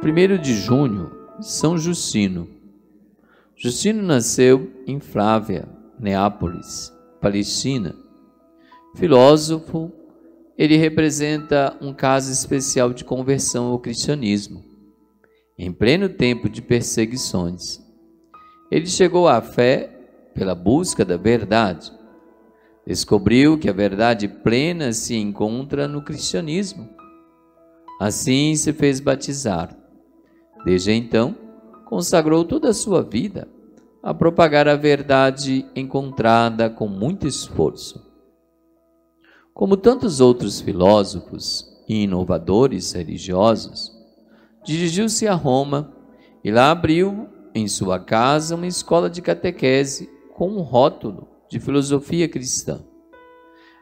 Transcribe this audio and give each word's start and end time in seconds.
Primeiro 0.00 0.38
de 0.38 0.54
junho, 0.54 1.10
São 1.40 1.76
Justino. 1.76 2.48
Justino 3.54 4.02
nasceu 4.02 4.70
em 4.86 4.98
Flávia, 4.98 5.68
Neápolis, 6.00 6.90
Palestina. 7.20 7.94
Filósofo, 8.96 9.92
ele 10.56 10.76
representa 10.76 11.76
um 11.80 11.92
caso 11.92 12.32
especial 12.32 12.92
de 12.92 13.04
conversão 13.04 13.66
ao 13.66 13.78
cristianismo, 13.78 14.64
em 15.58 15.70
pleno 15.70 16.08
tempo 16.08 16.48
de 16.48 16.62
perseguições. 16.62 17.78
Ele 18.70 18.86
chegou 18.86 19.28
à 19.28 19.40
fé 19.40 19.90
pela 20.34 20.54
busca 20.54 21.04
da 21.04 21.16
verdade. 21.16 21.92
Descobriu 22.90 23.56
que 23.56 23.70
a 23.70 23.72
verdade 23.72 24.26
plena 24.26 24.92
se 24.92 25.14
encontra 25.14 25.86
no 25.86 26.02
cristianismo. 26.02 26.88
Assim 28.00 28.56
se 28.56 28.72
fez 28.72 28.98
batizar 28.98 29.78
Desde 30.64 30.90
então, 30.90 31.36
consagrou 31.84 32.44
toda 32.44 32.70
a 32.70 32.74
sua 32.74 33.00
vida 33.00 33.46
a 34.02 34.12
propagar 34.12 34.66
a 34.66 34.74
verdade 34.74 35.64
encontrada 35.76 36.68
com 36.68 36.88
muito 36.88 37.28
esforço. 37.28 38.04
Como 39.54 39.76
tantos 39.76 40.20
outros 40.20 40.60
filósofos 40.60 41.64
e 41.88 42.02
inovadores 42.02 42.90
religiosos, 42.92 43.92
dirigiu-se 44.64 45.28
a 45.28 45.34
Roma 45.34 45.94
e 46.42 46.50
lá 46.50 46.72
abriu 46.72 47.28
em 47.54 47.68
sua 47.68 48.00
casa 48.00 48.56
uma 48.56 48.66
escola 48.66 49.08
de 49.08 49.22
catequese 49.22 50.10
com 50.34 50.48
um 50.48 50.62
rótulo 50.62 51.28
de 51.50 51.60
filosofia 51.60 52.28
cristã. 52.28 52.82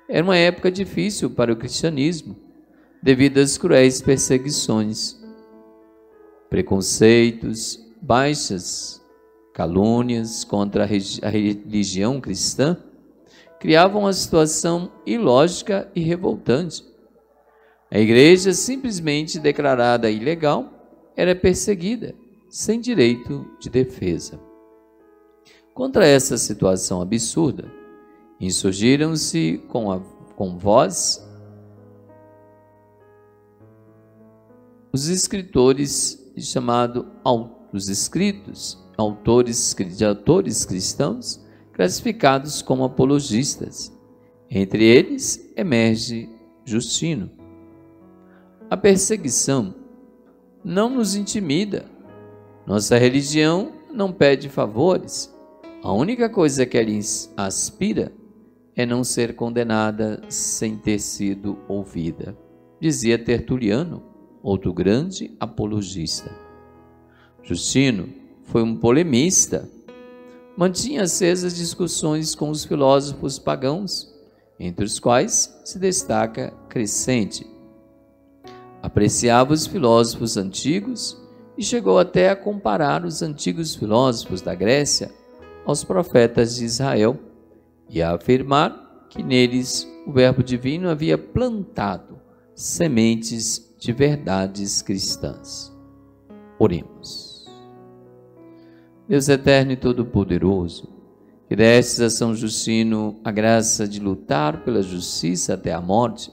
Era 0.08 0.24
uma 0.24 0.36
época 0.36 0.72
difícil 0.72 1.30
para 1.30 1.52
o 1.52 1.56
cristianismo, 1.56 2.34
devido 3.02 3.38
às 3.38 3.56
cruéis 3.56 4.02
perseguições 4.02 5.16
preconceitos, 6.48 7.78
baixas 8.00 9.04
calúnias 9.52 10.44
contra 10.44 10.84
a 10.84 10.86
religião 11.28 12.20
cristã 12.20 12.76
criavam 13.58 14.02
uma 14.02 14.12
situação 14.12 14.90
ilógica 15.04 15.90
e 15.94 16.00
revoltante. 16.00 16.84
A 17.90 17.98
igreja, 17.98 18.52
simplesmente 18.52 19.38
declarada 19.38 20.10
ilegal, 20.10 20.72
era 21.16 21.34
perseguida, 21.34 22.14
sem 22.48 22.80
direito 22.80 23.44
de 23.58 23.68
defesa. 23.68 24.47
Contra 25.78 26.04
essa 26.04 26.36
situação 26.36 27.00
absurda, 27.00 27.72
insurgiram-se 28.40 29.62
com, 29.68 30.02
com 30.34 30.58
voz 30.58 31.24
os 34.92 35.06
escritores 35.06 36.32
chamado 36.36 37.06
os 37.72 37.88
escritos, 37.88 38.76
autores 38.96 39.72
de 39.72 40.04
autores 40.04 40.64
cristãos, 40.64 41.46
classificados 41.72 42.60
como 42.60 42.82
apologistas. 42.82 43.96
Entre 44.50 44.82
eles 44.82 45.48
emerge 45.56 46.28
Justino. 46.64 47.30
A 48.68 48.76
perseguição 48.76 49.76
não 50.64 50.90
nos 50.90 51.14
intimida. 51.14 51.84
Nossa 52.66 52.98
religião 52.98 53.70
não 53.92 54.12
pede 54.12 54.48
favores. 54.48 55.37
A 55.80 55.92
única 55.92 56.28
coisa 56.28 56.66
que 56.66 56.76
ela 56.76 56.90
aspira 57.36 58.12
é 58.74 58.84
não 58.84 59.04
ser 59.04 59.36
condenada 59.36 60.20
sem 60.28 60.76
ter 60.76 60.98
sido 60.98 61.56
ouvida, 61.68 62.36
dizia 62.80 63.16
Tertuliano 63.16 64.02
outro 64.42 64.72
grande 64.72 65.36
apologista. 65.38 66.34
Justino 67.44 68.08
foi 68.42 68.62
um 68.62 68.76
polemista. 68.76 69.70
Mantinha 70.56 71.02
acesas 71.02 71.54
discussões 71.54 72.34
com 72.34 72.50
os 72.50 72.64
filósofos 72.64 73.38
pagãos, 73.38 74.12
entre 74.58 74.84
os 74.84 74.98
quais 74.98 75.60
se 75.64 75.78
destaca 75.78 76.52
Crescente. 76.68 77.46
Apreciava 78.82 79.52
os 79.52 79.64
filósofos 79.64 80.36
antigos 80.36 81.16
e 81.56 81.62
chegou 81.62 82.00
até 82.00 82.30
a 82.30 82.36
comparar 82.36 83.04
os 83.04 83.22
antigos 83.22 83.76
filósofos 83.76 84.40
da 84.40 84.56
Grécia 84.56 85.16
aos 85.68 85.84
profetas 85.84 86.56
de 86.56 86.64
Israel 86.64 87.18
e 87.90 88.00
a 88.00 88.14
afirmar 88.14 89.06
que 89.10 89.22
neles 89.22 89.86
o 90.06 90.12
Verbo 90.12 90.42
Divino 90.42 90.88
havia 90.88 91.18
plantado 91.18 92.18
sementes 92.54 93.76
de 93.78 93.92
verdades 93.92 94.80
cristãs. 94.80 95.70
Oremos. 96.58 97.46
Deus 99.06 99.28
eterno 99.28 99.72
e 99.72 99.76
todo-poderoso, 99.76 100.88
que 101.46 101.54
destes 101.54 102.00
a 102.00 102.08
São 102.08 102.34
Justino 102.34 103.20
a 103.22 103.30
graça 103.30 103.86
de 103.86 104.00
lutar 104.00 104.64
pela 104.64 104.82
justiça 104.82 105.52
até 105.52 105.74
a 105.74 105.82
morte, 105.82 106.32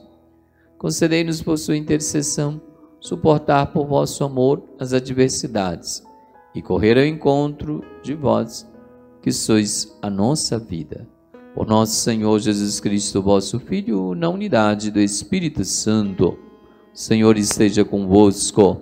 concedei-nos 0.78 1.42
por 1.42 1.58
sua 1.58 1.76
intercessão 1.76 2.58
suportar 2.98 3.66
por 3.66 3.86
vosso 3.86 4.24
amor 4.24 4.62
as 4.78 4.94
adversidades 4.94 6.02
e 6.54 6.62
correr 6.62 6.96
ao 6.96 7.04
encontro 7.04 7.84
de 8.02 8.14
vós, 8.14 8.66
que 9.26 9.32
sois 9.32 9.92
a 10.00 10.08
nossa 10.08 10.56
vida. 10.56 11.04
Por 11.52 11.66
nosso 11.66 11.96
Senhor 11.96 12.38
Jesus 12.38 12.78
Cristo, 12.78 13.20
vosso 13.20 13.58
Filho, 13.58 14.14
na 14.14 14.28
unidade 14.28 14.88
do 14.88 15.00
Espírito 15.00 15.64
Santo 15.64 16.38
Senhor 16.94 17.36
esteja 17.36 17.84
convosco. 17.84 18.80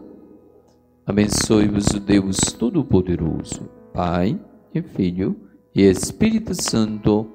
Abençoe-vos 1.06 1.86
o 1.94 1.98
Deus 1.98 2.36
Todo-Poderoso, 2.58 3.70
Pai 3.94 4.38
e 4.74 4.82
Filho 4.82 5.34
e 5.74 5.80
Espírito 5.80 6.54
Santo. 6.54 7.26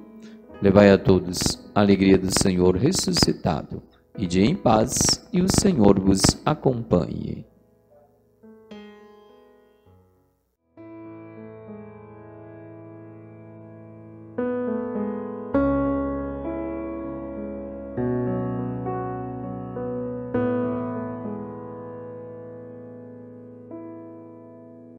Levai 0.62 0.92
a 0.92 0.98
todos 1.00 1.68
a 1.74 1.80
alegria 1.80 2.16
do 2.20 2.30
Senhor 2.40 2.76
ressuscitado. 2.76 3.82
E 4.20 4.28
de 4.28 4.44
em 4.44 4.56
paz, 4.56 5.28
e 5.34 5.42
o 5.42 5.48
Senhor 5.50 6.00
vos 6.00 6.22
acompanhe. 6.46 7.44